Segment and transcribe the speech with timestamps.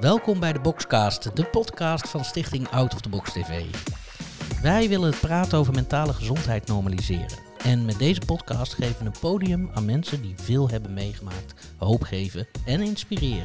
[0.00, 3.62] Welkom bij de Boxcast, de podcast van Stichting Out of the Box TV.
[4.62, 7.38] Wij willen het praten over mentale gezondheid normaliseren.
[7.64, 12.02] En met deze podcast geven we een podium aan mensen die veel hebben meegemaakt, hoop
[12.02, 13.44] geven en inspireren.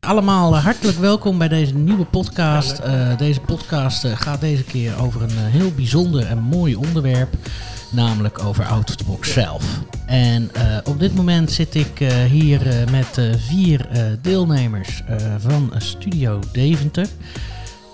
[0.00, 2.80] Allemaal hartelijk welkom bij deze nieuwe podcast.
[2.80, 7.34] Uh, deze podcast uh, gaat deze keer over een heel bijzonder en mooi onderwerp,
[7.94, 9.64] namelijk over Out of the Box zelf.
[10.06, 10.50] En
[10.84, 12.60] op dit moment zit ik hier
[12.90, 13.88] met vier
[14.22, 15.02] deelnemers
[15.38, 17.06] van Studio Deventer.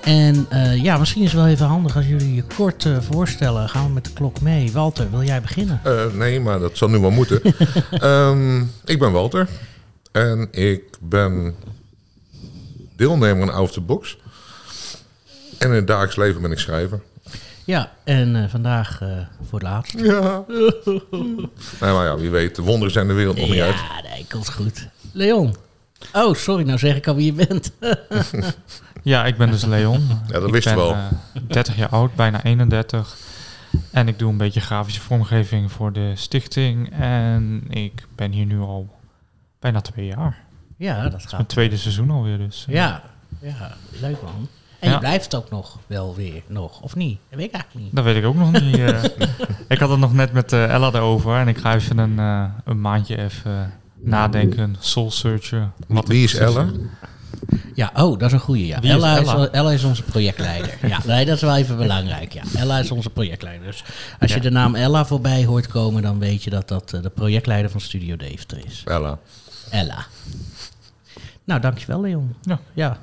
[0.01, 0.47] En
[0.83, 3.69] ja, misschien is het wel even handig als jullie je kort voorstellen.
[3.69, 4.73] Gaan we met de klok mee.
[4.73, 5.81] Walter, wil jij beginnen?
[6.15, 7.41] nee, maar dat zal nu wel moeten.
[8.03, 9.49] um, ik ben Walter
[10.13, 11.55] en ik ben
[12.97, 14.19] deelnemer aan Out of the Box.
[15.59, 17.01] En in het dagelijks leven ben ik schrijver.
[17.65, 19.09] Ja, en uh, vandaag uh,
[19.49, 19.99] voor het laatst.
[19.99, 20.45] Ja.
[21.81, 23.75] nee, maar ja, wie weet, de wonderen zijn de wereld nog ja, niet uit.
[23.75, 24.89] Ja, nee, komt goed.
[25.13, 25.55] Leon.
[26.13, 27.73] Oh, sorry, nou zeg ik al wie je bent.
[29.03, 30.09] ja, ik ben dus Leon.
[30.27, 30.93] Ja, dat wist je wel.
[30.93, 31.07] Uh,
[31.49, 33.17] 30 jaar oud, bijna 31.
[33.91, 36.93] En ik doe een beetje grafische vormgeving voor de stichting.
[36.93, 38.99] En ik ben hier nu al
[39.59, 40.39] bijna twee jaar.
[40.77, 41.33] Ja, dat gaat.
[41.33, 42.65] Mijn tweede seizoen alweer dus.
[42.69, 43.03] Ja,
[43.41, 44.49] ja leuk man.
[44.81, 44.95] En ja.
[44.95, 47.19] je blijft ook nog wel weer nog, of niet?
[47.29, 47.97] Dat weet ik eigenlijk niet.
[47.97, 48.79] Dat weet ik ook nog niet.
[48.79, 49.05] uh,
[49.69, 52.45] ik had het nog net met uh, Ella erover en ik ga even een, uh,
[52.65, 55.73] een maandje even nadenken, soul searchen.
[55.87, 56.71] Wat Wie is Ella?
[57.75, 58.67] Ja, oh, dat is een goede.
[58.67, 58.81] Ja.
[58.81, 59.43] Wie Ella, is Ella?
[59.43, 60.79] Is, Ella is onze projectleider.
[60.89, 62.33] ja, nee, dat is wel even belangrijk.
[62.33, 62.43] Ja.
[62.55, 63.67] Ella is onze projectleider.
[63.67, 63.85] Dus
[64.21, 67.71] als je de naam Ella voorbij hoort komen, dan weet je dat dat de projectleider
[67.71, 68.83] van Studio Deventer is.
[68.85, 69.19] Ella.
[69.71, 70.07] Ella.
[71.45, 72.35] Nou, dankjewel Leon.
[72.43, 72.61] Ja.
[72.75, 72.99] ja.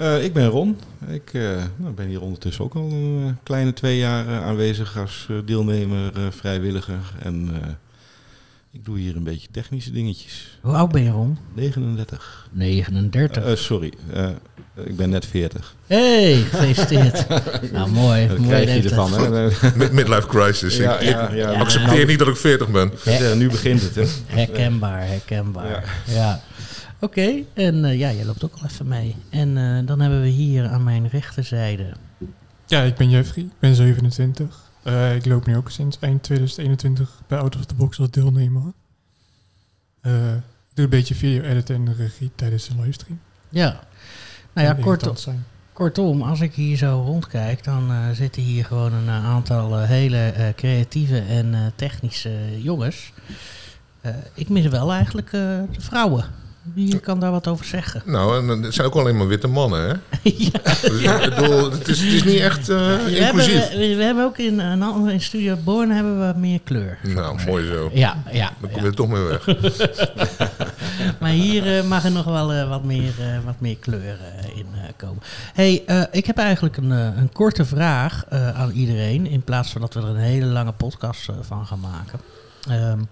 [0.00, 0.78] Uh, ik ben Ron.
[1.08, 5.28] Ik uh, nou, ben hier ondertussen ook al een uh, kleine twee jaar aanwezig als
[5.44, 7.12] deelnemer, vrijwilliger.
[7.22, 7.50] En
[8.72, 10.58] ik doe hier een beetje technische dingetjes.
[10.60, 11.38] Hoe oud ben je Ron?
[11.54, 12.48] 39.
[12.52, 13.58] 39.
[13.58, 13.92] sorry,
[14.84, 15.74] ik ben net 40.
[15.86, 17.26] hey, gefeliciteerd.
[17.72, 18.28] nou, mooi.
[18.28, 19.12] Dat mooi krijg je ervan.
[19.12, 19.48] Hè?
[19.74, 20.76] Mid midlife crisis.
[20.76, 22.92] Ja, ik ja, ja, ik accepteer niet dat ik 40 ben.
[23.04, 23.94] Ja, nu begint het.
[23.94, 24.04] Hè?
[24.26, 26.02] Herkenbaar, herkenbaar.
[26.04, 26.42] Ja.
[27.00, 29.16] Oké, okay, en uh, ja, jij loopt ook al even mee.
[29.30, 31.92] En uh, dan hebben we hier aan mijn rechterzijde.
[32.66, 34.70] Ja, ik ben Jeffrey, ik ben 27.
[34.84, 38.72] Uh, ik loop nu ook sinds eind 2021 bij Out of the Box als deelnemer.
[40.02, 40.12] ik
[40.74, 43.20] doe een beetje video editen en regie tijdens de livestream.
[43.48, 43.80] Ja,
[44.52, 45.14] nou ja, kortom,
[45.72, 51.72] kortom, als ik hier zo rondkijk, dan zitten hier gewoon een aantal hele creatieve en
[51.76, 53.12] technische jongens.
[54.34, 56.24] ik mis wel eigenlijk de vrouwen.
[56.62, 58.02] Wie kan daar wat over zeggen?
[58.04, 59.94] Nou, en het zijn ook alleen maar witte mannen, hè?
[60.50, 60.60] ja.
[60.62, 63.68] Dus, ik bedoel, het, is, het is niet echt uh, we inclusief.
[63.68, 66.98] Hebben, we, we, hebben ook in, uh, in Studio Born hebben we meer kleur.
[67.02, 67.90] Nou, mooi zo.
[67.92, 68.52] Ja, ja.
[68.60, 68.90] Dan kom je ja.
[68.90, 69.46] er toch mee weg.
[71.20, 73.12] maar hier uh, mag er nog wel wat, meer,
[73.44, 74.18] wat meer kleur
[74.54, 75.22] in komen.
[75.54, 79.26] hey, ik heb eigenlijk een, een korte vraag aan iedereen.
[79.26, 82.20] In plaats van dat we er een hele lange podcast van gaan maken.
[82.70, 83.08] Um,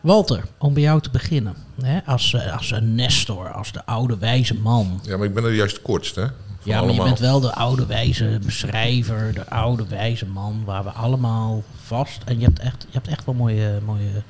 [0.00, 1.54] Walter, om bij jou te beginnen.
[1.82, 5.00] Hè, als, als een Nestor, als de oude wijze man.
[5.02, 6.26] Ja, maar ik ben er juist de kortste, hè?
[6.26, 7.04] Ja, maar allemaal.
[7.04, 12.22] je bent wel de oude wijze beschrijver, de oude wijze man, waar we allemaal vast...
[12.24, 14.22] En je hebt echt, je hebt echt wel mooie, mooie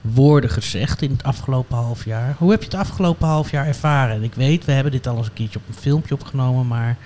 [0.00, 2.34] woorden gezegd in het afgelopen half jaar.
[2.38, 4.16] Hoe heb je het afgelopen half jaar ervaren?
[4.16, 6.96] En ik weet, we hebben dit al eens een keertje op een filmpje opgenomen, maar...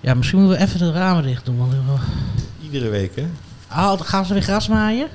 [0.00, 1.58] Ja, misschien moeten we even de ramen dicht doen.
[1.58, 1.72] Want...
[2.62, 3.26] Iedere week, hè?
[3.68, 5.08] Ah, gaan ze weer gras maaien?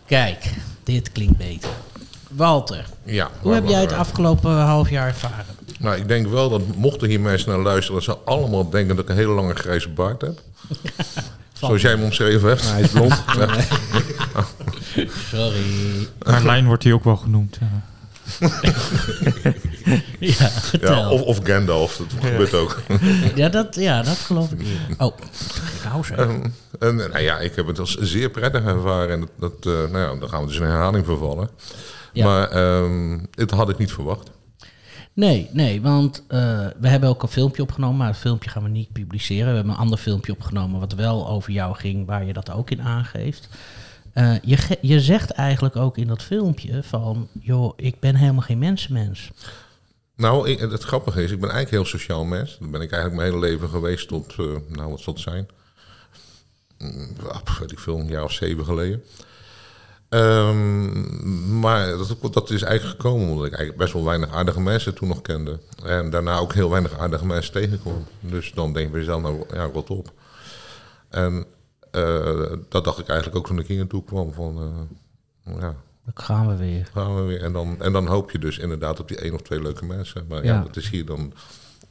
[0.06, 0.54] Kijk,
[0.84, 1.70] dit klinkt beter.
[2.28, 5.56] Walter, ja, hoe heb jij het afgelopen half jaar ervaren?
[5.78, 9.04] Nou, ik denk wel dat mochten hier mensen naar luisteren, dat ze allemaal denken dat
[9.04, 10.40] ik een hele lange grijze baard heb.
[11.60, 12.62] Zoals jij hem omschreven hebt.
[12.62, 13.22] Nou, hij is blond.
[15.30, 16.08] Sorry.
[16.26, 17.58] Maar lijn wordt hij ook wel genoemd.
[17.60, 17.82] Ja.
[20.18, 20.50] ja,
[20.80, 22.82] ja, of, of Gandalf, dat gebeurt ook.
[23.34, 24.60] ja, dat, ja, dat geloof ik.
[24.98, 25.16] Oh,
[25.84, 26.18] nou zeg.
[26.18, 29.10] En, en, nou ja, ik heb het als zeer prettig ervaren.
[29.10, 31.50] En dat, dat uh, nou ja, dan gaan we dus in herhaling vervallen.
[32.12, 32.24] Ja.
[32.24, 34.30] Maar um, dit had ik niet verwacht.
[35.12, 38.68] Nee, nee, want uh, we hebben ook een filmpje opgenomen, maar het filmpje gaan we
[38.68, 39.48] niet publiceren.
[39.48, 42.70] We hebben een ander filmpje opgenomen wat wel over jou ging, waar je dat ook
[42.70, 43.48] in aangeeft.
[44.14, 48.58] Uh, je, je zegt eigenlijk ook in dat filmpje van, joh, ik ben helemaal geen
[48.58, 49.30] mensenmens.
[50.18, 52.58] Nou, het grappige is, ik ben eigenlijk heel sociaal mens.
[52.60, 55.48] Dat ben ik eigenlijk mijn hele leven geweest tot, uh, nou wat zal het zijn?
[57.58, 59.04] Weet ik veel, een jaar of zeven geleden.
[60.08, 61.96] Um, maar
[62.30, 65.58] dat, is eigenlijk gekomen omdat ik eigenlijk best wel weinig aardige mensen toen nog kende.
[65.84, 68.06] En daarna ook heel weinig aardige mensen tegenkwam.
[68.20, 70.12] Dus dan denk je bij jezelf, nou ja, rot op.
[71.08, 71.44] En
[71.90, 74.32] eh, dat dacht ik eigenlijk ook toen ik hier naartoe kwam.
[74.32, 74.86] Van,
[75.44, 75.74] eh, ja,
[76.14, 76.88] Dan gaan we weer.
[76.92, 77.42] gaan we weer.
[77.42, 80.24] En dan, en dan hoop je dus inderdaad op die één of twee leuke mensen.
[80.28, 80.62] Maar ja, Ja.
[80.62, 81.32] dat is hier dan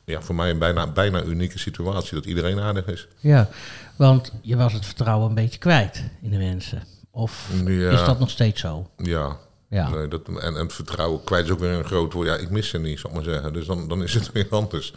[0.06, 2.14] ja, voor mij een bijna, bijna unieke situatie.
[2.16, 3.08] Dat iedereen aardig is.
[3.20, 3.50] Ja,
[3.96, 6.84] want je was het vertrouwen een beetje kwijt in de mensen.
[7.12, 7.90] Of Ja.
[7.90, 8.90] is dat nog steeds zo?
[8.98, 9.38] Ja.
[9.70, 9.90] Ja.
[9.90, 12.28] Nee, dat, en, en het vertrouwen kwijt is ook weer een groot woord.
[12.28, 13.54] Ja, ik mis ze niet, zal ik maar zeggen.
[13.54, 14.94] Dus dan, dan is het weer anders.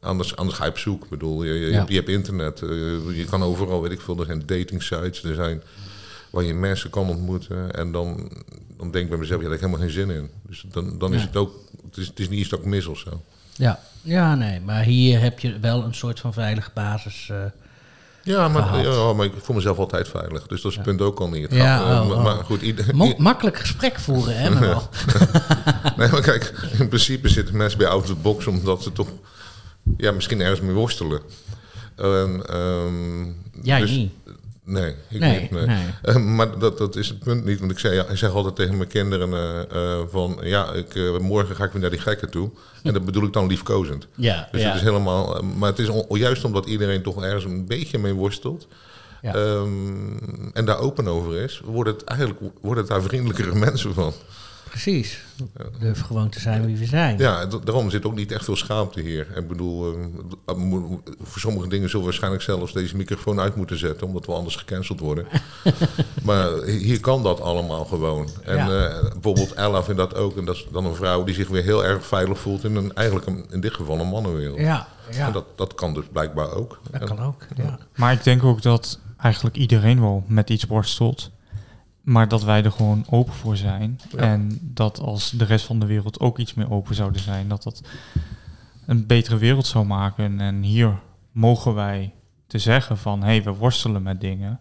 [0.00, 1.04] Anders, anders ga je op zoek.
[1.04, 1.76] Ik bedoel, je, je, Ja.
[1.78, 2.62] hebt, je hebt internet.
[2.62, 2.68] eh,
[3.16, 5.22] je kan overal, weet ik veel, er zijn dating sites.
[5.24, 5.62] Er zijn
[6.30, 7.70] waar je mensen kan ontmoeten.
[7.74, 8.30] En dan,
[8.76, 10.30] dan denk ik bij mezelf, ja, daar heb ik helemaal geen zin in.
[10.48, 11.26] Dus dan, dan is Ja.
[11.26, 11.52] het ook,
[11.86, 13.20] het is, het is niet iets dat ik mis of zo.
[13.56, 13.80] Ja.
[14.02, 17.28] ja, nee, maar hier heb je wel een soort van veilige basis.
[17.30, 17.36] eh,
[18.22, 20.46] Ja maar, ja, maar ik voel mezelf altijd veilig.
[20.46, 21.42] Dus dat is het punt ook al niet.
[21.42, 22.24] Het Ja, gaat, eh, oh, maar, oh.
[22.24, 24.88] maar goed, ieder, mo- makkelijk gesprek voeren, hè, maar wel.
[25.96, 29.08] Nee, maar kijk, in principe zitten mensen bij out of the box omdat ze toch
[29.96, 31.20] ja, misschien ergens mee worstelen.
[31.96, 33.24] En, ehm,
[33.62, 34.12] Jij dus- niet.
[34.70, 35.50] Nee, ik Nee, niet.
[35.50, 35.66] Nee.
[35.66, 35.86] nee.
[36.02, 37.58] Eh, maar dat, dat is het punt niet.
[37.60, 39.60] Want ik, zei, ja, ik zeg altijd tegen mijn kinderen eh,
[39.92, 40.38] eh, van...
[40.42, 42.50] Ja, ik, morgen ga ik weer naar die gekken toe.
[42.82, 44.06] En dat bedoel ik dan liefkozend.
[44.14, 44.66] Ja, Dus ja.
[44.66, 45.42] het is helemaal...
[45.58, 48.66] maar het is on- juist omdat iedereen toch ergens een beetje mee worstelt...
[49.22, 49.34] Ja.
[49.34, 49.68] ehm,
[50.52, 54.12] en daar open over is, wordt het eigenlijk worden het daar vriendelijkere mensen van.
[54.70, 55.24] Precies.
[55.80, 57.18] Durf gewoon te zijn wie we zijn.
[57.18, 59.26] Ja, daarom zit ook niet echt veel schaamte hier.
[59.36, 59.94] Ik bedoel,
[60.46, 64.26] eh, mo- voor sommige dingen zullen we waarschijnlijk zelfs deze microfoon uit moeten zetten, omdat
[64.26, 65.26] we anders gecanceld worden.
[66.22, 68.28] maar hier kan dat allemaal gewoon.
[68.44, 68.88] En Ja.
[68.88, 70.36] eh, bijvoorbeeld Ella vindt dat ook.
[70.36, 72.94] En dat is dan een vrouw die zich weer heel erg veilig voelt in een,
[72.94, 74.58] eigenlijk een, in dit geval een mannenwereld.
[74.58, 75.26] Ja, ja.
[75.26, 76.80] En dat, dat kan dus blijkbaar ook.
[76.90, 77.46] dat En- kan ook.
[77.56, 77.78] Ja.
[77.96, 81.30] Maar ik denk ook dat eigenlijk iedereen wel met iets worstelt.
[82.10, 84.00] Maar dat wij er gewoon open voor zijn.
[84.10, 84.18] Ja.
[84.18, 87.62] En dat als de rest van de wereld ook iets meer open zouden zijn, dat
[87.62, 87.82] dat
[88.86, 90.40] een betere wereld zou maken.
[90.40, 90.98] En hier
[91.32, 92.14] mogen wij
[92.46, 94.60] te zeggen van, hé, hey, we worstelen met dingen.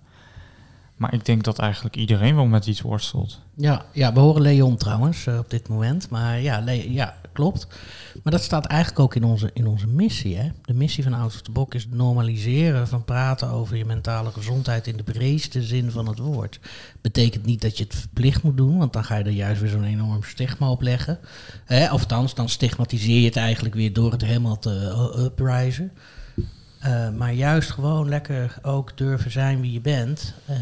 [1.00, 3.40] Maar ik denk dat eigenlijk iedereen wel met iets worstelt.
[3.56, 6.10] Ja, ja, we horen Leon trouwens eh, op dit moment.
[6.10, 7.68] Maar ja, ja, klopt.
[8.24, 10.38] Maar dat staat eigenlijk ook in onze, in onze missie.
[10.38, 10.50] Hè?
[10.66, 14.32] De missie van Out of the Box is het normaliseren van praten over je mentale
[14.32, 16.60] gezondheid in de breedste zin van het woord.
[17.02, 19.70] Betekent niet dat je het verplicht moet doen, want dan ga je er juist weer
[19.70, 21.20] zo'n enorm stigma op leggen.
[21.66, 21.84] Hè?
[21.84, 25.90] Of althans, dan stigmatiseer je het eigenlijk weer door het helemaal te uh.
[26.80, 30.34] Eh, maar juist gewoon lekker ook durven zijn wie je bent.
[30.46, 30.58] eh,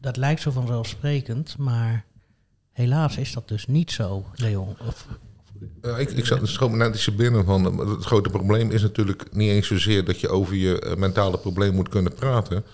[0.00, 2.04] dat lijkt zo vanzelfsprekend, maar
[2.72, 4.76] helaas is dat dus niet zo, Leon.
[4.88, 5.06] Of,
[5.82, 7.80] Ja, ik, ik zat schoot me net binnen van.
[7.80, 11.38] eh, Het grote probleem is natuurlijk niet eens zozeer dat je over je eh, mentale
[11.38, 12.64] probleem moet kunnen praten.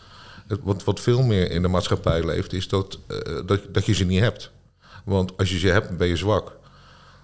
[0.46, 2.66] Het, wat, veel meer in de maatschappij leeft, is
[3.08, 4.50] eh, dat, dat je ze niet hebt.
[5.04, 6.58] Want als je ze hebt, ben je zwak.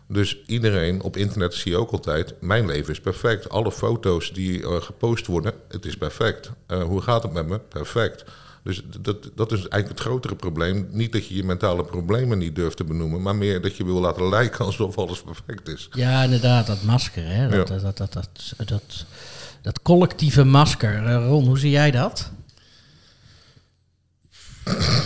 [0.09, 3.49] Dus iedereen op internet zie je ook altijd: mijn leven is perfect.
[3.49, 6.51] Alle foto's die eh, gepost worden, het is perfect.
[6.67, 7.59] Eh, hoe gaat het met me?
[7.59, 8.25] Perfect.
[8.63, 10.89] Dus dat, dat is eigenlijk het grotere probleem.
[10.91, 14.01] Niet dat je je mentale problemen niet durft te benoemen, maar meer dat je wil
[14.01, 15.89] laten lijken alsof alles perfect is.
[15.93, 17.49] ja, inderdaad, dat masker, hè?
[17.49, 17.75] Dat, Ja.
[17.75, 18.29] dat, dat, dat,
[18.69, 19.05] dat,
[19.63, 21.07] dat, collectieve masker.
[21.07, 22.31] Eh, Ron, hoe zie jij dat?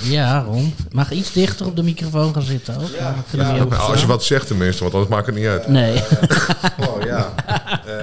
[0.02, 0.74] Ja, Ron.
[0.90, 2.88] Mag iets dichter op de microfoon gaan zitten ook?
[2.98, 5.66] Ja, Nou, als je wat zegt tenminste, want anders maakt het niet uit.
[5.68, 6.02] Nee.
[6.88, 7.32] Oh ja.
[7.86, 7.94] Eh,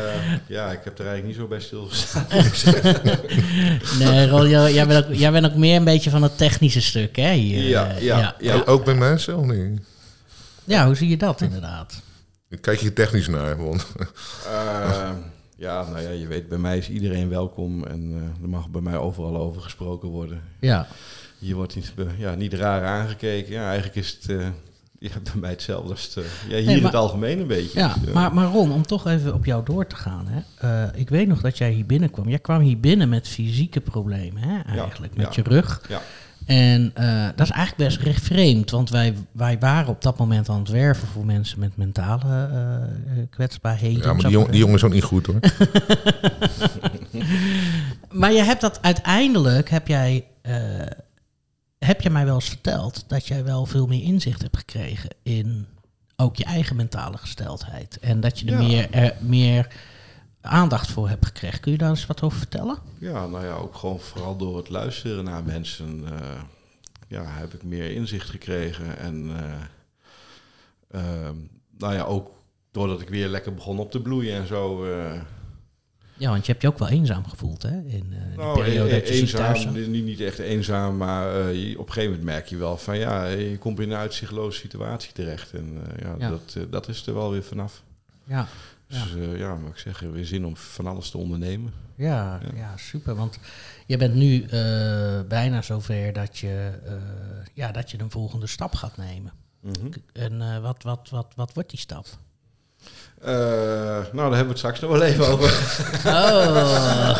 [0.48, 2.26] ja, ik heb er eigenlijk niet zo bij stilgestaan.
[4.00, 6.82] Nee, Ron, jij, jij bent ook, jij bent ook meer een beetje van het technische
[6.82, 7.32] stuk, hè?
[7.34, 7.64] Hier.
[7.64, 8.54] Ja, Eh, ja, ja.
[8.56, 9.80] Ook- Ook bij mensen of niet?
[10.64, 11.94] Ja, hoe zie je dat inderdaad?
[12.62, 13.86] Kijk je technisch naar, want
[15.58, 18.82] ja, nou ja, je weet, bij mij is iedereen welkom en eh, er mag bij
[18.82, 20.42] mij overal over gesproken worden.
[20.60, 20.88] Ja.
[21.40, 23.54] Hier wordt niet, ja, niet raar aangekeken.
[23.54, 24.48] Ja, eigenlijk is het eh,
[25.00, 27.80] ja, bij mij hetzelfde als het, eh, ja, hier Nee, in het algemeen een beetje.
[27.80, 30.28] Ja, Dus, maar, maar Ron, om toch even op jou door te gaan.
[30.28, 30.94] Hè?
[30.94, 32.30] Ik weet nog dat jij hier binnenkwam.
[32.30, 35.16] Jij kwam hier binnen met fysieke problemen, hè, eigenlijk.
[35.16, 35.44] met ja.
[35.44, 35.82] je rug.
[35.90, 36.02] Ja.
[36.48, 38.72] En eh, dat is eigenlijk best recht vreemd.
[38.72, 42.74] Want wij, wij waren op dat moment aan het werven voor mensen met mentale eh,
[42.76, 44.02] eh, kwetsbaarheden.
[44.04, 45.40] ja, maar die, jong, die jongen is ook niet goed hoor.
[48.12, 50.56] Maar je hebt dat uiteindelijk, heb jij, eh,
[51.80, 55.66] heb je mij wel eens verteld dat jij wel veel meer inzicht hebt gekregen in
[56.16, 58.00] ook je eigen mentale gesteldheid.
[58.00, 58.68] En dat je er Ja.
[58.68, 59.68] meer, er, meer
[60.48, 61.60] aandacht voor hebt gekregen.
[61.60, 62.78] Kun je daar eens wat over vertellen?
[62.98, 66.42] Ja, nou ja, ook gewoon vooral door het luisteren naar mensen eh,
[67.08, 68.98] ja, heb ik meer inzicht gekregen.
[68.98, 71.36] En eh, ehm,
[71.78, 72.32] nou ja, ook
[72.72, 74.86] doordat ik weer lekker begon op te bloeien en zo.
[74.86, 75.22] eh,
[76.14, 77.70] Ja, want je hebt je ook wel eenzaam gevoeld, hè?
[77.78, 81.40] In eh die nou, periode e- dat je eenzaam, thuis niet, niet echt eenzaam, maar
[81.40, 83.98] eh, je- op een gegeven moment merk je wel van ja, je komt in een
[83.98, 85.54] uitzichtloze situatie terecht.
[85.54, 86.30] En eh, ja, Ja.
[86.30, 87.84] Dat, eh, dat is er wel weer vanaf.
[88.24, 88.48] Ja.
[88.88, 91.74] Dus eh, ja, wat ik zeg, weer zin om van alles te ondernemen.
[91.96, 92.58] Ja, Ja.
[92.58, 92.78] ja.
[92.78, 93.16] super.
[93.16, 93.40] Want
[93.86, 96.94] je bent nu eh, bijna zover dat je, eh,
[97.54, 99.32] ja, dat je een volgende stap gaat nemen.
[99.62, 99.88] Mhm.
[100.14, 102.06] En eh, wat, wat, wat, wat wordt die stap?
[103.22, 105.50] Eh, nou, daar hebben we het straks nog wel even over.
[106.06, 107.18] Oh,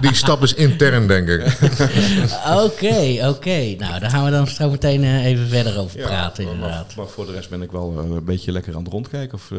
[0.00, 1.40] Die stap is intern, denk ik.
[2.64, 3.74] oké, oké.
[3.78, 6.86] Nou, daar gaan we dan zo meteen eh, even verder over Ja, praten, maar, inderdaad.
[6.86, 9.34] maar, maar voor de rest ben ik wel eh, een beetje lekker aan het rondkijken
[9.38, 9.58] of eh,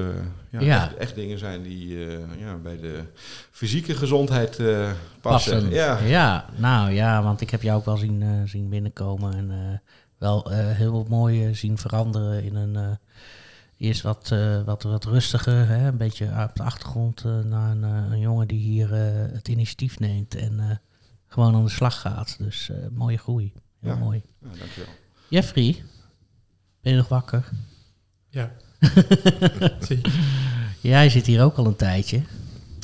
[0.49, 0.83] ja, Ja.
[0.85, 2.99] Echt, echt dingen zijn die eh, ja, bij de
[3.51, 4.89] fysieke gezondheid eh,
[5.21, 5.53] passen.
[5.53, 5.69] Passen.
[5.69, 5.97] Ja.
[6.05, 6.45] Ja.
[6.55, 10.51] nou ja, want ik heb jou ook wel zien, eh, zien binnenkomen en eh, wel
[10.51, 12.97] eh, heel mooi eh, zien veranderen in een...
[13.77, 15.87] Eerst wat, eh, wat, wat rustiger, hè?
[15.87, 19.47] een beetje op de achtergrond eh, naar een, eh, een jongen die hier eh, het
[19.47, 20.75] initiatief neemt en eh,
[21.27, 22.35] gewoon aan de slag gaat.
[22.39, 23.53] Dus eh, mooie groei.
[23.81, 23.97] Heel Ja.
[23.97, 24.21] mooi.
[24.41, 24.89] Ja, dankjewel.
[25.29, 25.83] Jeffrey,
[26.81, 27.49] ben je nog wakker?
[28.29, 28.51] Ja.
[30.81, 32.21] Jij zit hier ook al een tijdje.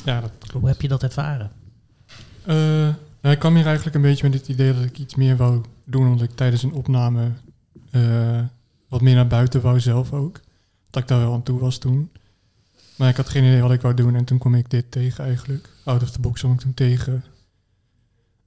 [0.04, 0.66] Ja, dat Hoe klopt.
[0.66, 1.50] heb je dat ervaren?
[2.44, 2.54] Eh,
[3.20, 5.64] nou, ik kwam hier eigenlijk een beetje met het idee dat ik iets meer wou
[5.84, 7.30] doen, omdat ik tijdens een opname
[7.90, 8.40] eh,
[8.88, 10.40] wat meer naar buiten wou zelf ook.
[10.94, 12.10] Dat ik daar wel aan toe was toen.
[12.96, 15.24] Maar ik had geen idee wat ik wou doen en toen kwam ik dit tegen
[15.24, 15.68] eigenlijk.
[15.84, 17.24] Out of the box kwam ik toen tegen.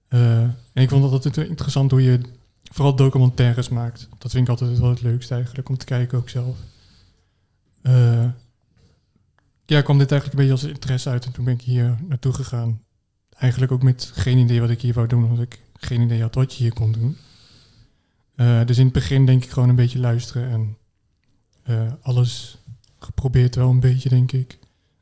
[0.08, 2.20] Eh, en ik vond dat altijd interessant hoe je
[2.64, 4.08] vooral documentaires maakt.
[4.18, 6.58] Dat vind ik altijd wel het leukste eigenlijk, om te kijken ook zelf.
[7.82, 8.30] Eh,
[9.66, 12.34] ja, kwam dit eigenlijk een beetje als interesse uit en toen ben ik hier naartoe
[12.34, 12.82] gegaan.
[13.30, 16.36] Eigenlijk ook met geen idee wat ik hier wou doen, omdat ik geen idee had
[16.36, 17.18] wat je hier kon doen.
[18.36, 20.77] Eh, dus in het begin denk ik gewoon een beetje luisteren en
[21.68, 22.58] eh, alles
[23.00, 24.60] geprobeerd wel een beetje, denk ik.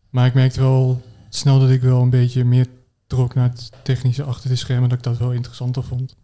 [0.10, 2.67] Maar ik merkte wel snel dat ik wel een beetje meer
[3.07, 6.15] trok naar het technische achter de schermen, dat ik dat wel interessanter vond.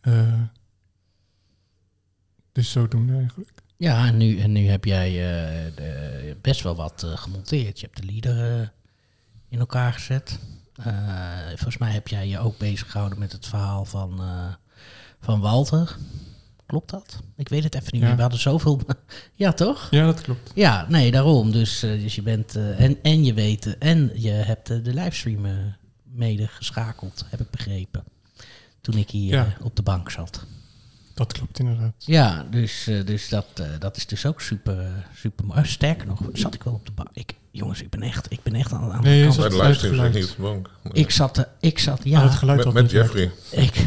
[0.00, 0.40] Eh,
[2.52, 3.50] dus zodoende eigenlijk.
[3.76, 7.80] Ja, en nu, en nu heb jij eh, de- best wel wat gemonteerd.
[7.80, 8.68] Je hebt de lieder eh,
[9.48, 10.38] in elkaar gezet.
[11.48, 14.20] Volgens mij heb jij je ook bezig gehouden met het verhaal van,
[15.20, 15.96] van Walter.
[16.66, 17.20] Klopt dat?
[17.36, 18.06] Ik weet het even niet Ja.
[18.06, 18.16] meer.
[18.16, 18.80] We hadden zoveel...
[19.34, 19.88] ja, toch?
[19.90, 20.50] Ja, dat klopt.
[20.54, 21.52] Ja, nee, daarom.
[21.52, 22.56] Dus, eh, dus je bent...
[22.56, 23.78] eh, en, en je weet...
[23.78, 25.52] en je hebt eh, de livestream eh,
[26.04, 28.04] mede geschakeld, heb ik begrepen.
[28.80, 29.56] Toen ik hier Ja.
[29.62, 30.44] op de bank zat.
[31.14, 31.94] Dat klopt inderdaad.
[31.98, 33.46] Ja, dus, dus dat,
[33.78, 35.58] dat is dus ook super, super mooi.
[35.60, 37.08] Oh, sterker nog, zat ik wel op de bank.
[37.12, 39.34] Ik, jongens, ik ben echt, ik ben echt aan, aan Nee, de kant.
[39.34, 40.70] zat- Bij de livestream zit niet op de bank.
[40.92, 42.22] Ik zat, ik zat, Ja.
[42.22, 42.90] het ja, geluid Met, met.
[42.90, 43.30] Jeffrey.
[43.50, 43.86] ik,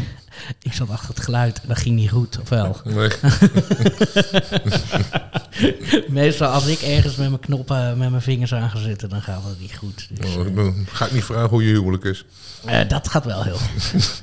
[0.62, 2.76] ik zat achter het geluid en dat ging niet goed, of wel?
[2.84, 3.10] Nee.
[6.08, 9.42] Meestal als ik ergens met mijn knoppen, met mijn vingers aan ga zitten, dan gaat
[9.44, 10.08] het niet goed.
[10.10, 12.24] Dus, Oh, Dan ga ik niet vragen hoe je huwelijk is.
[12.64, 14.22] eh, dat gaat wel heel goed.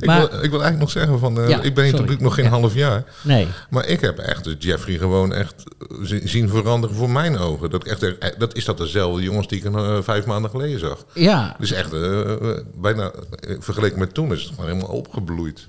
[0.00, 1.92] Ik, Maar- wil, ik wil eigenlijk nog zeggen, van, eh, Ja, ik ben hier sorry.
[1.92, 2.50] natuurlijk nog geen Ja.
[2.50, 3.04] half jaar.
[3.22, 5.54] Nee, Maar ik heb echt Jeffrey gewoon echt
[5.90, 7.70] eh, zi- zien veranderen voor mijn ogen.
[7.70, 10.78] Dat, ik echt, eh, dat is dat dezelfde jongens die ik eh, vijf maanden geleden
[10.80, 11.04] zag.
[11.14, 11.56] ja.
[11.58, 15.68] Dus echt, eh, eh, bijna eh, vergeleken met toen is het gewoon helemaal opgebloeid.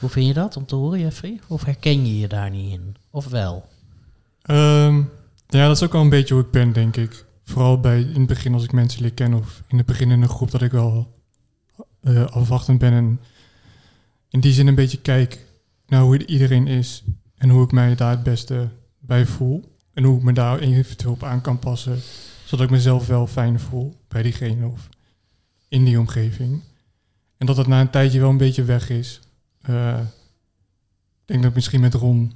[0.00, 1.40] Hoe vind je dat om te horen, Jeffrey?
[1.46, 2.96] Of herken je je daar niet in?
[3.10, 3.68] Of wel?
[4.42, 4.96] Ehm,
[5.48, 7.24] ja, dat is ook wel een beetje hoe ik ben, denk ik.
[7.42, 10.22] Vooral bij in het begin als ik mensen leer kennen of in het begin in
[10.22, 11.14] een groep dat ik wel
[12.00, 13.20] eh, afwachtend ben en
[14.28, 15.46] in die zin een beetje kijk
[15.86, 17.04] naar hoe iedereen is
[17.36, 21.12] en hoe ik mij daar het beste bij voel en hoe ik me daar eventueel
[21.12, 21.98] op aan kan passen,
[22.44, 24.88] zodat ik mezelf wel fijn voel bij diegene of
[25.68, 26.62] in die omgeving.
[27.36, 29.20] En dat dat na een tijdje wel een beetje weg is.
[29.68, 30.00] Eh,
[31.20, 32.32] ik denk dat misschien met Ron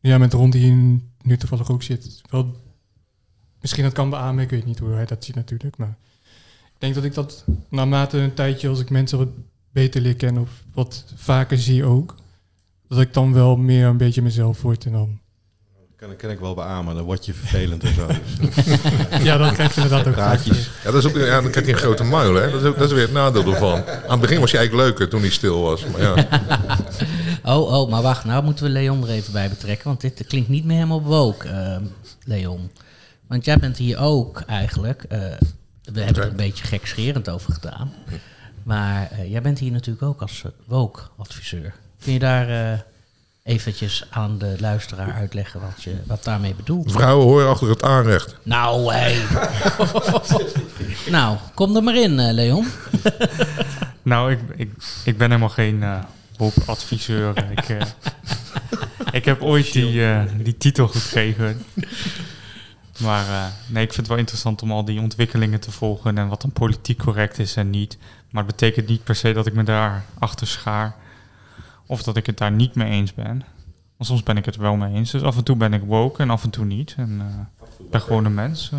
[0.00, 0.72] ja, met Ron die
[1.22, 2.20] nu toevallig ook zit.
[2.30, 2.56] Wel,
[3.60, 5.76] misschien dat kan beamen, ik weet niet hoe hij dat ziet natuurlijk.
[5.76, 5.96] Maar
[6.74, 9.28] ik denk dat ik dat naarmate een tijdje, als ik mensen wat
[9.70, 12.14] beter leer kennen of wat vaker zie ook,
[12.88, 14.84] dat ik dan wel meer een beetje mezelf word.
[14.84, 15.18] En dan,
[16.04, 18.06] Kan, kan ik wel beamen, dan word je vervelend en zo.
[18.06, 18.64] Dus,
[19.28, 20.70] ja, dat krijg je inderdaad ook Praatjes.
[20.84, 22.50] Ja, dat is ook, ja, dan krijg je een grote muil, hè.
[22.50, 23.84] Dat is, ook, dat is weer het nadeel ervan.
[23.86, 25.86] Aan het begin was je eigenlijk leuker toen hij stil was.
[25.86, 26.26] Maar ja,
[27.54, 30.48] Oh, oh, maar wacht, nou moeten we Leon er even bij betrekken, want dit klinkt
[30.48, 31.76] niet meer helemaal woke, eh,
[32.24, 32.70] Leon.
[33.26, 35.18] Want jij bent hier ook eigenlijk, eh,
[35.82, 37.92] we hebben er een beetje gekscherend over gedaan,
[38.62, 41.74] maar eh, jij bent hier natuurlijk ook als uh, woke-adviseur.
[42.02, 42.78] Kun je daar eh,
[43.44, 46.92] eventjes aan de luisteraar uitleggen wat je wat daarmee bedoelt?
[46.92, 48.36] vrouwen horen achter het aanrecht.
[48.42, 49.22] Nou, hé.
[51.10, 52.66] nou, kom er maar in, eh, Leon.
[54.02, 54.70] Nou, ik, ik,
[55.04, 55.98] ik ben helemaal geen uh,
[56.66, 57.50] adviseur.
[57.50, 57.80] ik, uh,
[59.18, 61.64] ik heb ooit die, uh, die titel gekregen.
[62.98, 66.28] Maar uh, nee, ik vind het wel interessant om al die ontwikkelingen te volgen en
[66.28, 67.98] wat dan politiek correct is en niet.
[68.30, 70.96] Maar het betekent niet per se dat ik me daar achter schaar
[71.86, 73.42] of dat ik het daar niet mee eens ben.
[73.96, 75.10] Want soms ben ik het er wel mee eens.
[75.10, 76.94] Dus af en toe ben ik woke en af en toe niet.
[76.96, 78.70] En eh, ik ben gewoon een mens.
[78.72, 78.78] eh,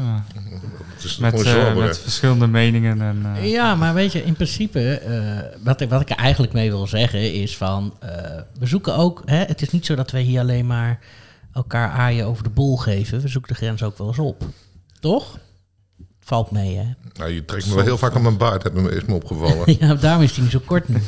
[1.19, 3.01] met, eh, met verschillende meningen.
[3.01, 6.53] En, eh, Ja, maar weet je, in principe, eh, wat, ik, wat ik er eigenlijk
[6.53, 8.09] mee wil zeggen is van, eh,
[8.59, 10.99] we zoeken ook, hè, het is niet zo dat we hier alleen maar
[11.53, 13.21] elkaar aaien over de bol geven.
[13.21, 14.43] We zoeken de grens ook wel eens op.
[14.99, 15.37] Toch?
[16.25, 16.85] Valt mee, hè?
[17.13, 19.75] Nou, je trekt me wel heel vaak aan mijn baard, heb me, is me opgevallen.
[19.79, 21.01] ja, daarom is die niet zo kort nu.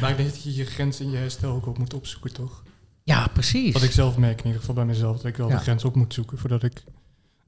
[0.00, 2.62] Maar ik denk dat je je grens in je herstel ook op moet opzoeken, toch?
[3.02, 3.72] Ja, precies.
[3.72, 5.56] Wat ik zelf merk in ieder geval bij mezelf, dat ik wel Ja.
[5.56, 6.84] de grens op moet zoeken, voordat ik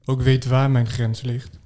[0.05, 1.59] ook weet waar mijn grens ligt.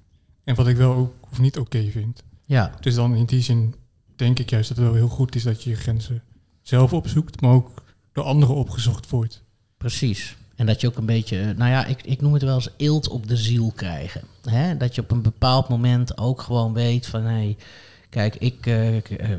[0.44, 2.24] En wat ik wel ook of niet oké vind.
[2.46, 3.76] Ja, Dus dan in die zin
[4.16, 6.24] denk ik juist dat het wel heel goed is dat je je grenzen
[6.62, 9.44] zelf opzoekt, maar ook door anderen opgezocht wordt.
[9.78, 10.36] precies.
[10.56, 12.70] En dat je ook een beetje, eh, nou ja, ik, ik noem het wel eens
[12.78, 14.22] eelt op de ziel krijgen.
[14.50, 14.78] Hè?
[14.78, 17.56] Dat je op een bepaald moment ook gewoon weet van, hé,
[18.10, 19.30] kijk, ik, eh, ik, eh,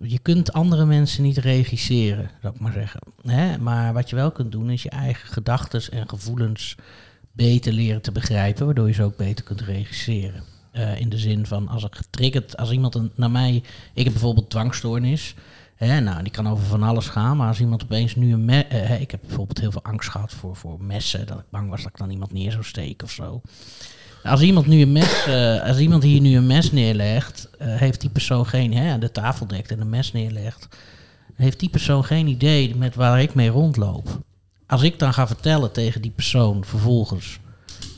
[0.00, 3.00] je kunt andere mensen niet regisseren, zou ik maar zeggen.
[3.22, 3.58] Hè?
[3.58, 6.76] Maar wat je wel kunt doen, is je eigen gedachten en gevoelens
[7.32, 10.42] beter leren te begrijpen, waardoor je ze ook beter kunt regisseren.
[10.98, 13.62] In de zin van, als er getriggerd, als iemand naar mij,
[13.92, 15.34] ik heb bijvoorbeeld dwangstoornis,
[15.78, 18.64] Nou, die kan over van alles gaan, maar als iemand opeens nu een mes...
[18.68, 21.82] eh, ik heb bijvoorbeeld heel veel angst gehad voor, voor messen, dat ik bang was
[21.82, 23.40] dat ik dan iemand neer zou steken of zo.
[24.22, 28.00] Als iemand, nu een mes, eh, als iemand hier nu een mes neerlegt, eh, heeft
[28.00, 30.68] die persoon geen, hè, de tafel dekt en een mes neerlegt,
[31.34, 34.20] heeft die persoon geen idee met waar ik mee rondloop.
[34.66, 37.38] Als ik dan ga vertellen tegen die persoon vervolgens,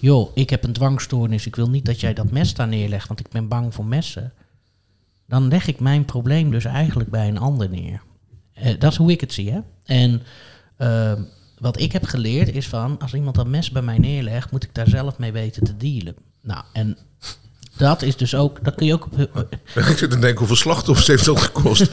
[0.00, 3.20] joh, ik heb een dwangstoornis, ik wil niet dat jij dat mes daar neerlegt, want
[3.20, 4.32] ik ben bang voor messen
[5.28, 8.02] dan leg ik mijn probleem dus eigenlijk bij een ander neer.
[8.54, 9.58] Eh, dat is hoe ik het zie, hè.
[9.84, 10.22] En
[10.76, 11.20] ehm,
[11.58, 14.74] wat ik heb geleerd is van, als iemand dat mes bij mij neerlegt, moet ik
[14.74, 16.14] daar zelf mee weten te dealen.
[16.42, 16.96] Nou, en
[17.76, 19.04] dat is dus ook, dat kun je ook...
[19.34, 21.92] op- ik zit te denken, hoeveel slachtoffers heeft dat gekost?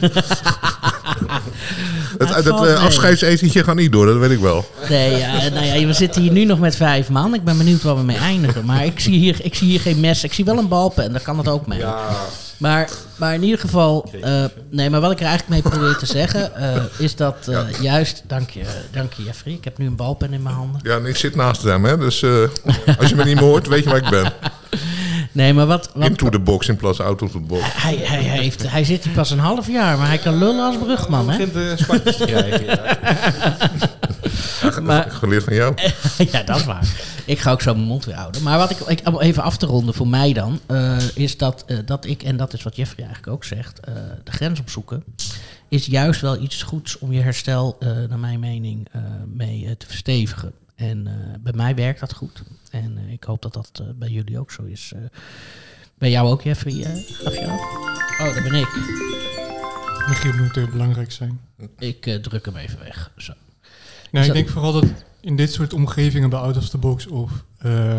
[2.18, 4.64] het het dat valt eh, afscheidsetentje gaat niet door, dat weet ik wel.
[4.88, 7.34] Nee, ja, nou ja, we zitten hier nu nog met vijf man.
[7.34, 8.64] Ik ben benieuwd waar we mee eindigen.
[8.64, 10.24] Maar ik zie hier, ik zie hier geen mes.
[10.24, 11.84] Ik zie wel een balpen en daar kan het ook mee.
[12.64, 16.06] Maar, maar in ieder geval, eh, nee, maar wat ik er eigenlijk mee probeer te
[16.06, 19.96] zeggen, eh, is dat eh, juist, dank je, dank je Jeffrey, ik heb nu een
[19.96, 20.80] balpen in mijn handen.
[20.84, 21.98] Ja, en ik zit naast hem, hè.
[21.98, 22.30] Dus eh,
[22.98, 24.32] als je me niet meer hoort, weet je waar ik ben.
[25.32, 27.62] Nee, maar wat, wat Into the box in plaats van out of the box.
[27.64, 30.64] hij, hij, hij, heeft, hij zit hier pas een half jaar, maar hij kan lullen
[30.64, 31.36] als brugman, hè?
[31.46, 32.64] begint uh, spatjes te krijgen.
[32.66, 32.98] Ja.
[34.82, 35.74] Maar- Geleerd van jou.
[36.32, 36.86] ja, dat is waar.
[37.26, 38.42] Ik ga ook zo mijn mond weer houden.
[38.42, 41.78] Maar wat ik, ik even af te ronden voor mij dan, eh, is dat, eh,
[41.84, 45.04] dat ik, en dat is wat Jeffrey eigenlijk ook zegt, eh, de grens opzoeken,
[45.68, 47.76] is juist wel iets goeds om je herstel,
[48.08, 48.88] naar mijn mening,
[49.26, 50.52] mee te verstevigen.
[50.74, 51.08] En
[51.40, 52.42] bij mij werkt dat goed.
[52.70, 54.92] En ik hoop dat dat bij jullie ook zo is.
[55.98, 57.04] Bij jou ook, Jeffrey?
[57.06, 57.46] gaf je?
[58.20, 58.68] Oh, dat ben ik.
[60.08, 61.40] Michiel moet heel belangrijk zijn.
[61.78, 63.10] Ik druk hem even weg.
[63.16, 63.32] Zo.
[64.10, 64.84] Nou, ik denk vooral dat
[65.24, 67.98] in dit soort omgevingen bij out of the box of eh,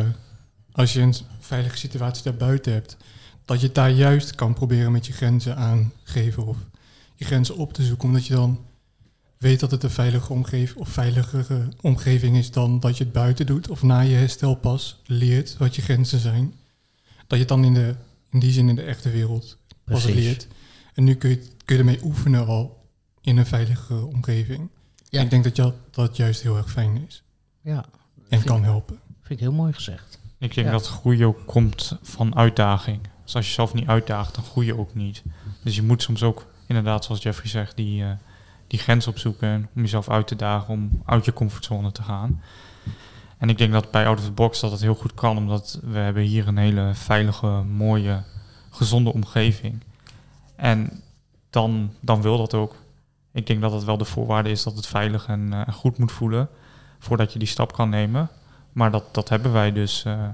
[0.71, 2.97] als je een veilige situatie daarbuiten hebt,
[3.45, 6.57] dat je het daar juist kan proberen met je grenzen aangeven of
[7.15, 8.59] je grenzen op te zoeken, omdat je dan
[9.37, 13.45] weet dat het een veilige omgeving of veiligere omgeving is dan dat je het buiten
[13.45, 16.53] doet of na je herstelpas leert wat je grenzen zijn.
[17.15, 17.95] Dat je het dan in, de,
[18.29, 20.47] in die zin in de echte wereld pas leert.
[20.93, 22.89] En nu kun je, kun je ermee oefenen al
[23.21, 24.69] in een veilige omgeving.
[25.15, 25.21] Ja.
[25.21, 27.23] Ik denk dat dat, dat juist heel erg fijn is
[27.61, 27.85] Ja,
[28.29, 28.99] en kan helpen.
[29.21, 30.19] vind ik heel mooi gezegd.
[30.39, 30.73] Ik denk Ja.
[30.73, 32.99] dat groei ook komt van uitdaging.
[33.23, 35.23] Dus als je jezelf niet uitdaagt, dan groei je ook niet.
[35.63, 38.09] Dus je moet soms ook, inderdaad, zoals Jeffrey zegt, die, eh,
[38.67, 42.41] die grens opzoeken om jezelf uit te dagen, om uit je comfortzone te gaan.
[43.37, 45.79] En ik denk dat bij Out of the Box dat het heel goed kan, omdat
[45.83, 48.23] we hebben hier een hele veilige, mooie,
[48.69, 49.83] gezonde omgeving.
[50.55, 51.01] En
[51.49, 52.75] dan, dan wil dat ook.
[53.35, 56.11] Ik denk dat het wel de voorwaarde is dat het veilig en eh, goed moet
[56.11, 56.49] voelen
[56.99, 58.29] voordat je die stap kan nemen.
[58.71, 60.03] Maar dat, dat hebben wij dus.
[60.05, 60.27] eh,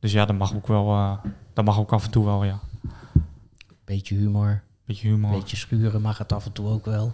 [0.00, 0.88] dus ja, dat mag ook wel.
[0.90, 1.12] eh,
[1.52, 2.58] dat mag ook af en toe wel, ja.
[3.84, 4.62] Beetje humor.
[4.84, 5.30] Beetje humor.
[5.30, 7.12] beetje schuren mag het af en toe ook wel.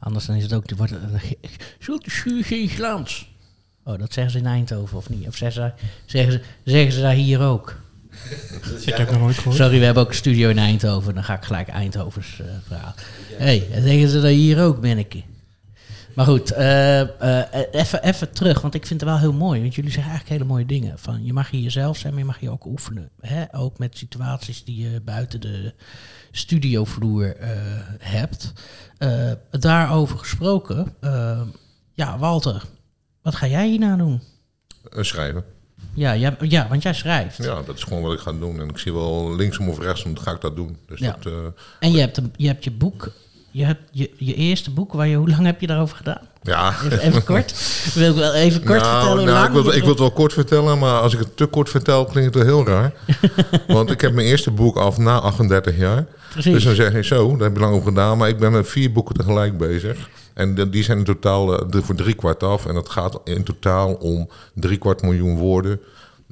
[0.00, 0.76] Anders dan is het ook...
[0.76, 0.94] Wordt
[1.78, 3.32] zult de schuur geen glans?
[3.84, 5.26] Oh, dat zeggen ze in Eindhoven of niet?
[5.26, 7.80] Of zeggen ze, zeggen ze, zeggen ze daar hier ook?
[8.86, 9.56] Ik heb nog nooit gehoord.
[9.56, 11.14] Sorry, we hebben ook een studio in Eindhoven.
[11.14, 13.04] Dan ga ik gelijk Eindhovens eh praten.
[13.36, 15.24] Hé, hey, zeggen ze daar hier ook, ben ik.
[16.14, 19.60] Maar goed, eh, eh, even even terug, want ik vind het wel heel mooi.
[19.60, 20.98] Want jullie zeggen eigenlijk hele mooie dingen.
[20.98, 23.10] Van, je mag hier jezelf zijn, maar je mag hier ook oefenen.
[23.20, 23.44] Hè?
[23.54, 25.74] Ook met situaties die je buiten de
[26.30, 27.50] studiovloer eh,
[27.98, 28.52] hebt.
[28.98, 30.94] Eh, daarover gesproken,
[31.94, 32.62] ja, Walter,
[33.22, 34.22] wat ga jij hierna doen?
[34.90, 35.44] Schrijven.
[35.94, 37.36] Ja, ja, ja, want jij schrijft.
[37.36, 38.60] Ja, dat is gewoon wat ik ga doen.
[38.60, 40.76] En ik zie wel linksom of rechtsom, ga ik dat doen.
[40.88, 41.16] Dus Ja.
[41.22, 41.38] dat, eh,
[41.80, 43.10] En je hebt, een, je hebt je boek,
[43.50, 46.20] je hebt je, je eerste boek, waar je, hoe lang heb je daarover gedaan?
[46.42, 46.68] Ja.
[46.84, 47.54] Even, even kort.
[47.94, 50.32] Wil ik wel even kort nou, vertellen nou, ik, wil, ik wil het wel kort
[50.32, 52.92] vertellen, maar als ik het te kort vertel, klinkt het wel heel raar.
[53.66, 56.06] Want ik heb mijn eerste boek af na 38 jaar.
[56.32, 56.52] Precies.
[56.52, 58.18] Dus dan zeg je zo, daar heb je lang over gedaan.
[58.18, 60.08] Maar ik ben met vier boeken tegelijk bezig.
[60.34, 62.66] En die zijn in totaal eh, voor drie kwart af.
[62.66, 65.80] En dat gaat in totaal om drie kwart miljoen woorden.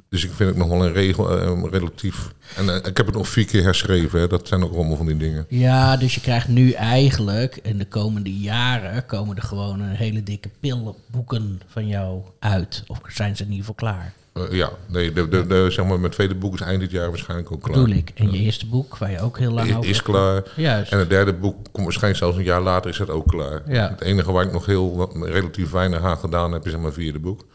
[0.09, 2.33] Dus ik vind het nog wel een regel, eh, relatief...
[2.55, 4.19] En eh, ik heb het nog vier keer herschreven.
[4.19, 4.27] Hè.
[4.27, 5.45] Dat zijn ook allemaal van die dingen.
[5.49, 10.23] Ja, dus je krijgt nu eigenlijk in de komende jaren komen er gewoon een hele
[10.23, 12.83] dikke pillenboeken van jou uit.
[12.87, 14.13] Of zijn ze in ieder geval klaar?
[14.33, 17.09] Eh, ja, nee, de, de, de, zeg maar, mijn tweede boek is eind dit jaar
[17.09, 17.79] waarschijnlijk ook klaar.
[17.79, 18.11] Bedoel ik.
[18.15, 20.43] En je eerste boek, waar je ook heel lang Is, over is klaar.
[20.55, 20.91] Juist.
[20.91, 23.61] En het derde boek komt waarschijnlijk zelfs een jaar later is dat ook klaar.
[23.67, 23.89] Ja.
[23.89, 27.19] Het enige waar ik nog heel relatief weinig aan gedaan heb, is aan mijn vierde
[27.19, 27.45] boek.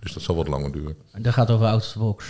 [0.00, 0.96] Dus dat zal wat langer duren.
[1.18, 2.24] Dat gaat over out of the box.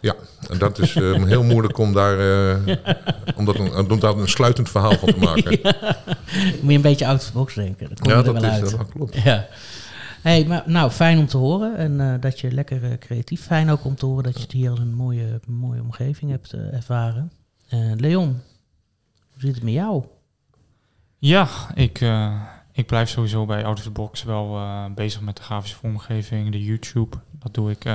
[0.00, 0.14] Ja,
[0.48, 2.76] en dat is eh, heel moeilijk om daar, eh,
[3.36, 5.58] om, dat een, om daar een sluitend verhaal van te maken.
[6.60, 7.86] Moet je een beetje out of the box denken.
[7.86, 8.70] Dan kom je Ja, er dat wel is uit.
[8.78, 9.22] dat klopt.
[9.22, 9.46] Ja.
[10.22, 11.76] Hey, maar nou, fijn om te horen.
[11.76, 13.42] En eh, dat je lekker eh, creatief.
[13.42, 16.52] Fijn ook om te horen dat je het hier als een mooie, mooie omgeving hebt
[16.52, 17.32] eh, ervaren.
[17.96, 18.40] Leon,
[19.30, 20.04] hoe zit het met jou?
[21.18, 22.04] Ja, ik,
[22.72, 24.58] ik blijf sowieso bij Out of the Box wel
[24.94, 27.16] bezig met de grafische vormgeving, de YouTube.
[27.32, 27.88] Dat doe ik.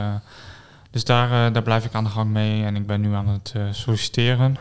[0.92, 3.54] dus daar, daar blijf ik aan de gang mee en ik ben nu aan het
[3.72, 4.56] solliciteren.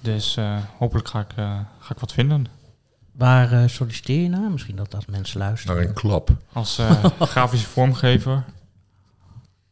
[0.00, 0.38] Dus
[0.78, 1.32] hopelijk ga ik,
[1.78, 2.46] ga ik wat vinden.
[3.12, 4.50] Waar eh, solliciteer je naar?
[4.50, 5.76] Misschien dat als mensen luisteren.
[5.76, 6.30] Naar een klap.
[6.52, 8.44] Als eh, grafische vormgever.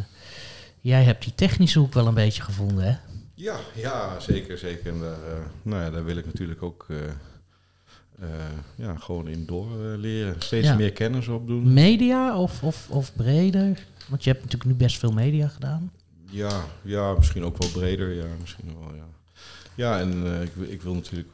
[0.86, 2.96] jij hebt die technische hoek wel een beetje gevonden, hè?
[3.34, 4.92] Ja, ja, zeker, zeker.
[4.94, 6.98] En daar, eh, nou ja, daar wil ik natuurlijk ook eh,
[8.20, 8.30] eh,
[8.76, 10.36] ja, gewoon in door eh, leren.
[10.40, 10.76] Steeds Ja.
[10.76, 11.74] meer kennis opdoen.
[11.74, 13.86] Media of, of, of breder?
[14.08, 15.92] Want je hebt natuurlijk nu best veel media gedaan.
[16.30, 18.14] Ja, ja, misschien ook wel breder.
[18.14, 19.04] Ja, misschien wel, ja.
[19.76, 21.30] Ja, en ik, wil- ik wil natuurlijk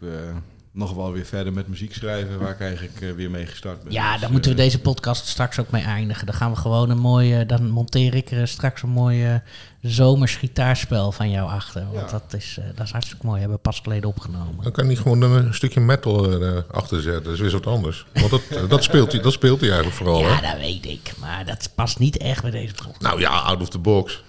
[0.73, 3.91] nog wel weer verder met muziek schrijven, waar ik eigenlijk eh, weer mee gestart ben.
[3.93, 6.25] Ja, Dus, daar moeten we eh, deze podcast straks ook mee eindigen.
[6.25, 9.41] Dan gaan we gewoon een mooie, dan monteer ik er straks een mooie
[9.81, 11.84] zomers gitaarspel van jou achter.
[11.93, 12.17] Want Ja.
[12.19, 13.39] dat, is, eh, dat is hartstikke mooi.
[13.39, 14.63] Hebben we pas geleden opgenomen.
[14.63, 17.23] Dan kan hij gewoon een stukje metal eh, achter zetten.
[17.23, 18.05] Dat is weer wat anders.
[18.13, 20.19] Want dat, eh, dat, speelt hij, dat speelt hij eigenlijk vooral.
[20.19, 20.41] Ja, Hè?
[20.51, 21.12] dat weet ik.
[21.19, 23.01] Maar dat past niet echt bij deze podcast.
[23.01, 24.23] Nou ja, out of the box.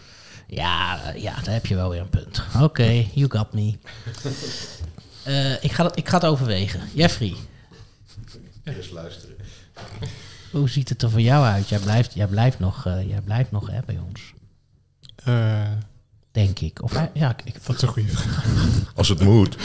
[0.46, 2.42] Ja, eh, ja, daar heb je wel weer een punt.
[2.60, 3.74] Oké, you got me.
[5.24, 6.80] Eh, ik, ga het, ik ga het overwegen.
[6.94, 7.34] Jeffrey,
[8.64, 9.36] Eerst luisteren.
[10.50, 11.68] hoe ziet het er voor jou uit?
[11.68, 14.32] Jij blijft, jij blijft nog, eh, jij blijft nog hè, bij ons,
[15.24, 15.70] Eh,
[16.32, 16.82] denk ik.
[16.82, 18.92] Of, ja, ik, dat is een goede vraag.
[18.94, 19.56] Als het moet.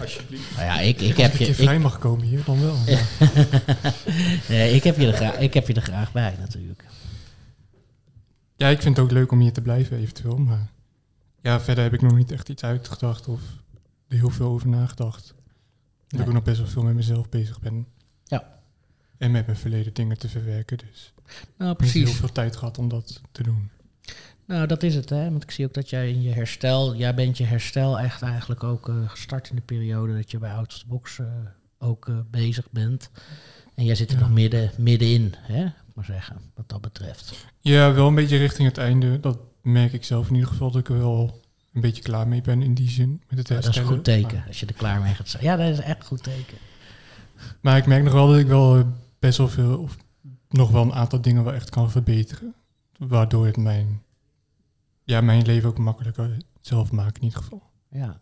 [0.00, 0.50] Alsjeblieft.
[0.56, 1.44] nou ja, ik, ik heb Als je...
[1.48, 2.76] ik je ik- vrij mag komen hier, dan wel.
[4.48, 6.84] Nee, ik, heb je er graag, ik heb je er graag bij natuurlijk.
[8.56, 10.36] Ja, ik vind het ook leuk om hier te blijven eventueel.
[10.36, 10.68] Maar
[11.42, 13.40] ja, verder heb ik nog niet echt iets uitgedacht of
[14.12, 15.26] er heel veel over nagedacht.
[15.26, 15.36] Dat
[16.08, 16.20] Nee.
[16.22, 17.86] ik ook nog best wel veel met mezelf bezig ben.
[18.24, 18.58] Ja.
[19.18, 20.78] En met mijn verleden dingen te verwerken.
[20.78, 22.12] Dus Nou, niet heel precies.
[22.18, 23.70] veel tijd gehad om dat te doen.
[24.46, 25.30] Nou, dat is het, hè.
[25.30, 26.96] Want ik zie ook dat jij in je herstel...
[26.96, 30.14] Jij bent je herstel echt eigenlijk ook eh, gestart in de periode...
[30.16, 31.26] dat je bij Out of the Box eh,
[31.78, 33.10] ook eh, bezig bent.
[33.74, 34.22] En jij zit er Ja.
[34.22, 35.66] nog midden, middenin, hè.
[35.94, 37.46] Maar zeggen, wat dat betreft.
[37.60, 39.20] Ja, wel een beetje richting het einde.
[39.20, 41.40] Dat merk ik zelf in ieder geval dat ik wel
[41.72, 43.22] een beetje klaar mee ben in die zin.
[43.28, 43.88] Met het Ja, dat is herstellen.
[43.88, 45.42] een goed teken, Maar, als je er klaar mee gaat zijn.
[45.44, 46.56] Ja, dat is echt een goed teken.
[47.60, 48.84] maar ik merk nog wel dat ik wel eh,
[49.18, 49.78] best wel veel...
[49.78, 49.96] Of
[50.48, 52.54] nog wel een aantal dingen wel echt kan verbeteren.
[52.98, 54.02] Waardoor het mijn,
[55.04, 57.62] ja, mijn leven ook makkelijker zelf maakt in ieder geval.
[57.90, 58.18] Ja.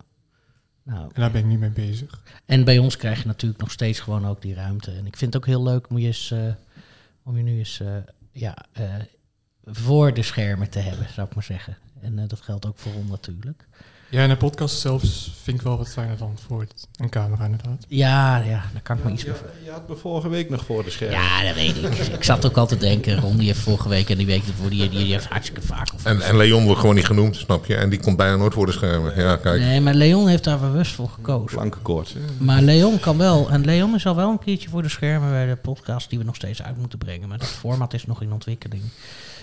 [0.83, 2.23] Nou, En daar ben ik nu mee bezig.
[2.45, 4.91] En bij ons krijg je natuurlijk nog steeds gewoon ook die ruimte.
[4.91, 6.53] En ik vind het ook heel leuk om je, eens, eh,
[7.23, 7.97] om je nu eens eh,
[8.33, 8.57] ja,
[9.73, 11.77] voor de schermen te hebben, zou ik maar zeggen.
[12.03, 13.65] En eh, dat geldt ook voor ons natuurlijk.
[14.11, 15.03] Ja, en de podcast zelf
[15.43, 17.85] vind ik wel wat fijner dan voor een camera inderdaad.
[17.89, 20.85] Ja, ja, daar kan ik me iets Je, je had me vorige week nog voor
[20.85, 21.11] de scherm.
[21.11, 21.95] Ja, dat weet ik.
[21.99, 24.71] Ik zat ook al te denken, Ron die heeft vorige week en die week ervoor,
[24.71, 25.95] die, die, die heeft hartstikke vaak.
[25.95, 27.77] Of, En, en Leon wordt gewoon niet genoemd, snap je?
[27.77, 29.17] En die komt bijna nooit voor de schermen.
[29.17, 29.61] Ja, kijk.
[29.61, 31.57] nee, maar Leon heeft daar bewust voor gekozen.
[31.57, 32.15] Plankenkoord.
[32.39, 33.51] Maar Leon kan wel.
[33.51, 36.25] En Leon is al wel een keertje voor de schermen bij de podcast die we
[36.25, 37.29] nog steeds uit moeten brengen.
[37.29, 38.83] Maar dat format is nog in ontwikkeling.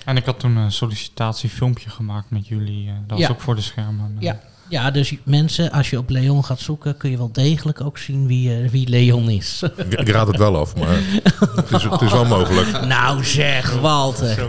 [0.07, 2.87] En ik had toen een sollicitatiefilmpje gemaakt met jullie.
[2.87, 4.15] eh, dat was ook voor de schermen.
[4.19, 4.39] Ja,
[4.69, 8.27] ja, dus mensen, als je op Leon gaat zoeken, kun je wel degelijk ook zien
[8.27, 9.63] wie, eh, wie Leon is.
[9.75, 10.97] Ik, ik raad het wel af, maar
[11.55, 12.85] het is, het is wel mogelijk.
[12.85, 14.47] nou zeg, Walter.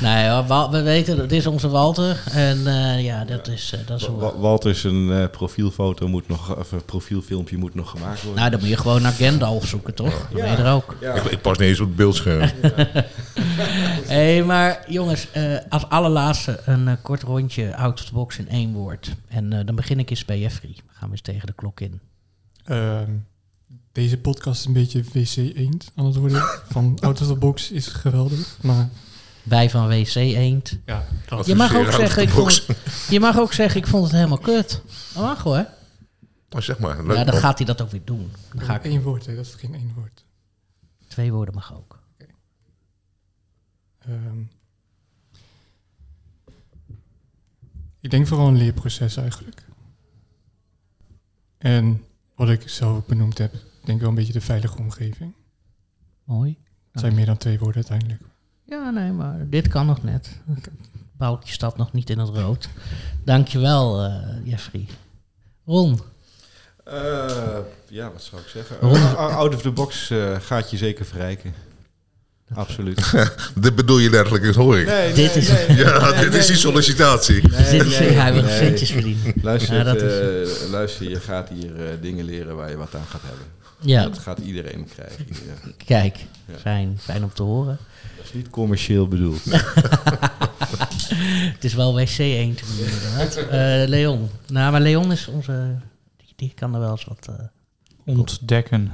[0.00, 2.22] Nee, Wal- we weten, dat dit is onze Walter.
[2.30, 6.28] En eh, ja, dat is, eh, dat is hoe- Wa- Walter zijn eh, profielfoto moet
[6.28, 8.38] nog, of een profielfilmpje moet nog gemaakt worden.
[8.40, 10.28] Nou, dan moet je gewoon naar Gandalf zoeken, toch?
[10.30, 10.96] Dan ben je er ook.
[11.00, 12.50] Ik, ik pas niet eens op het beeldscherm.
[12.60, 13.02] Hé,
[14.14, 18.72] hey, maar jongens, eh, als allerlaatste een kort rondje out of the box in één
[18.72, 19.14] woord.
[19.28, 20.70] En eh, dan begin ik eens bij Jeffrey.
[20.74, 22.00] Dan gaan we eens tegen de klok in.
[22.64, 23.10] Ehm,
[23.92, 26.42] deze podcast is een beetje WC Eend aan het worden.
[26.68, 28.56] Van Out of the Box is geweldig.
[28.60, 28.88] Maar
[29.48, 30.78] Wij van WC Eend.
[30.84, 32.76] ja, dat Je mag, ook zeggen, ik vond het,
[33.10, 34.82] je mag ook zeggen, ik vond het helemaal kut.
[35.14, 35.66] Dat mag hoor.
[36.50, 37.16] Oh, zeg maar, leuk.
[37.16, 37.42] Ja, dan man.
[37.42, 38.30] gaat hij dat ook weer doen.
[38.54, 39.36] Dan ga ik, één woord, hè.
[39.36, 40.24] dat is geen één woord.
[41.08, 41.98] twee woorden mag ook.
[43.98, 44.40] Ehm,
[48.00, 49.62] ik denk vooral een leerproces eigenlijk.
[51.58, 55.32] En wat ik zelf ook benoemd heb, denk ik wel een beetje de veilige omgeving.
[56.24, 56.58] Mooi.
[56.90, 58.22] Het zijn meer dan twee woorden uiteindelijk.
[58.68, 60.38] Ja, nee, maar dit kan nog net.
[61.16, 62.68] Boukje staat nog niet in het rood.
[63.24, 64.12] Dankjewel, eh
[64.44, 64.86] Jeffrey.
[65.64, 66.00] Ron,
[66.84, 68.76] Eh, ja, wat zou ik zeggen?
[68.80, 71.52] Ron- Uh, out of the box eh, gaat je zeker verrijken.
[72.54, 73.12] Absoluut.
[73.60, 74.86] Dit bedoel je letterlijk, dat hoor ik.
[74.86, 75.48] Nee, Dit is-
[75.82, 77.40] Ja, dit is die sollicitatie.
[77.40, 79.32] dit is hij wil centjes verdienen.
[79.42, 83.04] Luister, Ja, dat eh, luister, je gaat hier eh, dingen leren waar je wat aan
[83.08, 83.46] gaat hebben.
[83.80, 85.26] Ja, Dat gaat iedereen krijgen.
[85.86, 86.54] kijk, Ja.
[86.58, 87.78] fijn, fijn om te horen.
[88.16, 89.40] Dat is niet commercieel bedoeld.
[91.54, 92.64] Het is wel WC 1 te.
[93.50, 94.28] Eh, Leon.
[94.46, 95.76] Nou, maar Leon is onze...
[96.16, 97.34] Die, die kan er wel eens wat eh,
[98.16, 98.92] Ontdekken.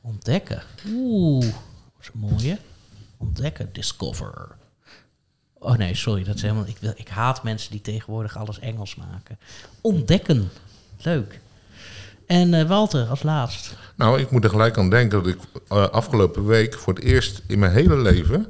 [0.00, 0.62] ontdekken.
[0.94, 1.50] Oeh, dat
[2.00, 2.58] is een mooie.
[3.16, 4.56] Ontdekken, discover.
[5.54, 6.66] Oh nee, sorry, dat is helemaal...
[6.66, 9.38] Ik, wil, ik haat mensen die tegenwoordig alles Engels maken.
[9.80, 10.50] Ontdekken.
[11.02, 11.40] Leuk.
[12.26, 13.76] En eh, Walter, als laatst.
[13.96, 17.42] Nou, ik moet er gelijk aan denken dat ik eh, afgelopen week voor het eerst
[17.46, 18.46] in mijn hele leven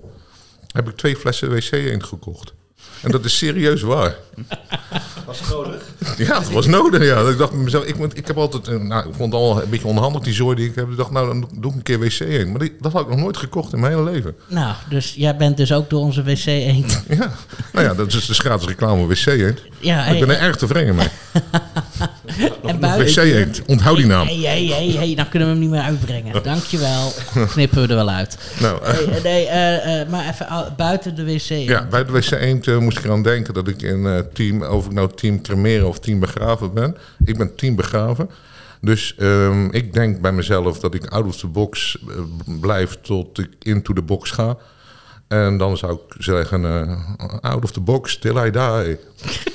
[0.73, 2.55] heb ik twee flessen wc eend gekocht.
[3.03, 4.17] En dat is serieus waar.
[5.27, 5.83] Was het nodig?
[6.27, 7.05] Ja, het was nodig.
[7.05, 7.29] Ja.
[7.29, 10.23] Ik dacht mezelf, ik, ik heb altijd, nou, ik vond het al een beetje onhandig
[10.23, 10.91] die zooi die ik heb.
[10.91, 12.51] Ik dacht, nou, dan doe ik een keer wc heen.
[12.51, 14.35] Maar die, dat had ik nog nooit gekocht in mijn hele leven.
[14.47, 16.85] Nou, dus jij bent dus ook door onze WC 1.
[17.09, 17.33] Ja,
[17.73, 19.63] nou ja, dat is dus gratis reclame wc eend.
[19.79, 21.09] Ja, Ik ben er erg tevreden mee.
[22.67, 23.23] en Wc buiten...
[23.23, 24.27] eend, onthoud die naam.
[24.27, 26.43] Hey, hey, hey, hey, dan kunnen we hem niet meer uitbrengen.
[26.43, 27.13] Dankjewel.
[27.49, 28.39] Knippen we er wel uit.
[28.61, 31.49] Nou, eh, Hey, nee, eh, eh, maar even ah, buiten de wc.
[31.49, 34.87] Ja, bij de WC Eend moest ik eraan denken dat ik in eh, team, of
[34.87, 36.97] ik nou team cremeren of team begraven ben.
[37.25, 38.31] Ik ben team begraven.
[38.81, 42.17] Dus ehm, ik denk bij mezelf dat ik out of the box eh,
[42.61, 44.57] blijf tot ik into the box ga.
[45.29, 48.97] En dan zou ik zeggen, eh, out of the box till I die.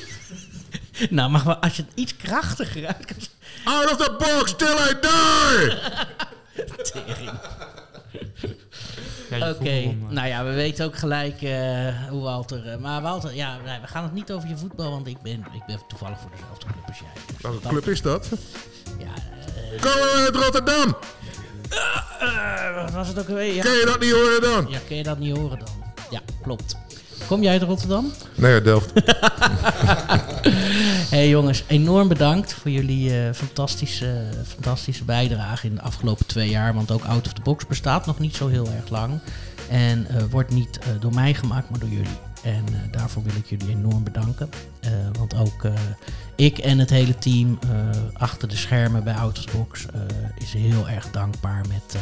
[1.10, 3.16] Nou, maar als je het iets krachtiger uit kan
[3.64, 5.78] Out of the box till I die!
[6.54, 7.32] Je
[9.36, 12.68] Oké, eh, nou ja, we weten ook gelijk eh, hoe Walter...
[12.70, 15.66] eh, maar Walter, ja, we gaan het niet over je voetbal, want ik ben, ik
[15.68, 17.08] ben toevallig voor dezelfde club als jij.
[17.34, 18.30] Dus Welke club is dat?
[19.00, 19.06] Ja,
[19.74, 20.96] eh, Kom uit Rotterdam!
[22.76, 23.54] wat was het ook alweer?
[23.54, 23.62] Ja.
[23.62, 24.68] Ken je dat niet horen dan?
[24.70, 25.68] ja, kun je dat niet horen dan?
[26.10, 26.76] Ja, klopt.
[27.28, 28.12] Kom jij uit Rotterdam?
[28.36, 28.92] Nee, Delft.
[31.28, 36.74] Jongens, enorm bedankt voor jullie eh, fantastische, fantastische bijdrage in de afgelopen twee jaar.
[36.74, 39.20] Want ook Out of the Box bestaat nog niet zo heel erg lang.
[39.70, 42.20] En eh, wordt niet eh, door mij gemaakt, maar door jullie.
[42.44, 44.50] En daarvoor wil ik jullie enorm bedanken.
[45.18, 45.68] Want ook
[46.36, 47.60] ik en het hele team
[48.14, 49.86] achter de schermen bij Out of the Box
[50.38, 51.98] is heel erg dankbaar met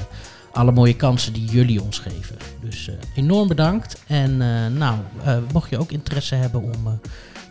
[0.51, 2.37] alle mooie kansen die jullie ons geven.
[2.61, 4.03] Dus enorm bedankt.
[4.07, 4.37] En
[4.77, 4.97] nou,
[5.53, 6.99] mocht je ook interesse hebben om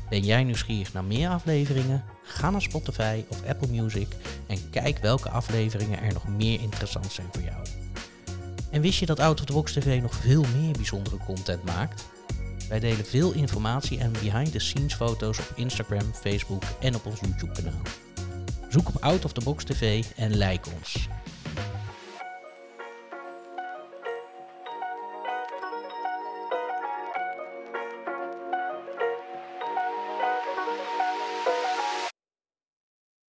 [0.09, 2.03] Ben jij nieuwsgierig naar meer afleveringen?
[2.23, 4.07] Ga naar Spotify of Apple Music
[4.47, 7.65] en kijk welke afleveringen er nog meer interessant zijn voor jou.
[8.71, 12.05] En wist je dat Out of the Box TV nog veel meer bijzondere content maakt?
[12.69, 17.81] Wij delen veel informatie en behind-the-scenes foto's op Instagram, Facebook en op ons YouTube kanaal.
[18.69, 21.07] Zoek op Out of the Box TV en like ons.